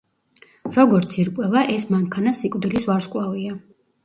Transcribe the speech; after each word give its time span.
როგორც 0.77 1.13
ირკვევა, 1.23 1.61
ეს 1.75 1.85
მანქანა 1.97 2.35
სიკვდილის 2.41 2.89
ვარსკვლავია. 2.89 3.61